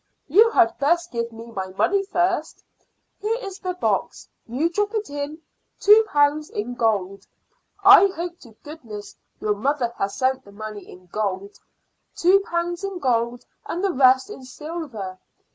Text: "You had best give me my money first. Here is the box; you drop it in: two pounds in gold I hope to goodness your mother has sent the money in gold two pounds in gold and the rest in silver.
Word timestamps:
"You 0.27 0.49
had 0.49 0.79
best 0.79 1.11
give 1.11 1.31
me 1.31 1.51
my 1.51 1.67
money 1.73 2.03
first. 2.03 2.63
Here 3.19 3.37
is 3.39 3.59
the 3.59 3.75
box; 3.75 4.27
you 4.47 4.67
drop 4.67 4.95
it 4.95 5.11
in: 5.11 5.43
two 5.79 6.03
pounds 6.07 6.49
in 6.49 6.73
gold 6.73 7.27
I 7.83 8.07
hope 8.07 8.39
to 8.39 8.53
goodness 8.63 9.15
your 9.39 9.53
mother 9.53 9.93
has 9.99 10.15
sent 10.17 10.43
the 10.43 10.53
money 10.53 10.89
in 10.89 11.05
gold 11.05 11.59
two 12.15 12.39
pounds 12.39 12.83
in 12.83 12.97
gold 12.97 13.45
and 13.67 13.83
the 13.83 13.93
rest 13.93 14.31
in 14.31 14.43
silver. 14.43 15.19